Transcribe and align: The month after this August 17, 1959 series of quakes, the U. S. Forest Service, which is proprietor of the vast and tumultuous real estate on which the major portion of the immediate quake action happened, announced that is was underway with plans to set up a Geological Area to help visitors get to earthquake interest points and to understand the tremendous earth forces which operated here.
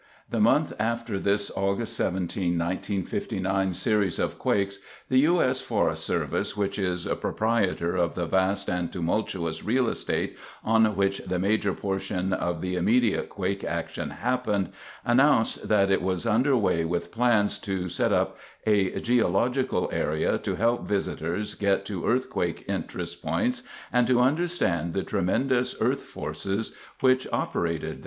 The 0.27 0.39
month 0.39 0.73
after 0.79 1.19
this 1.19 1.51
August 1.55 1.93
17, 1.95 2.57
1959 2.57 3.71
series 3.73 4.17
of 4.17 4.39
quakes, 4.39 4.79
the 5.09 5.19
U. 5.19 5.43
S. 5.43 5.61
Forest 5.61 6.03
Service, 6.05 6.57
which 6.57 6.79
is 6.79 7.05
proprietor 7.05 7.95
of 7.95 8.15
the 8.15 8.25
vast 8.25 8.67
and 8.67 8.91
tumultuous 8.91 9.63
real 9.63 9.87
estate 9.87 10.35
on 10.63 10.95
which 10.95 11.19
the 11.19 11.37
major 11.37 11.71
portion 11.73 12.33
of 12.33 12.61
the 12.61 12.77
immediate 12.77 13.29
quake 13.29 13.63
action 13.63 14.09
happened, 14.09 14.71
announced 15.05 15.67
that 15.67 15.91
is 15.91 15.99
was 15.99 16.25
underway 16.25 16.83
with 16.83 17.11
plans 17.11 17.59
to 17.59 17.87
set 17.87 18.11
up 18.11 18.39
a 18.65 18.99
Geological 18.99 19.87
Area 19.93 20.39
to 20.39 20.55
help 20.55 20.87
visitors 20.87 21.53
get 21.53 21.85
to 21.85 22.07
earthquake 22.07 22.65
interest 22.67 23.21
points 23.21 23.61
and 23.93 24.07
to 24.07 24.19
understand 24.19 24.93
the 24.95 25.03
tremendous 25.03 25.75
earth 25.79 26.01
forces 26.01 26.73
which 27.01 27.27
operated 27.31 27.97
here. 27.99 27.99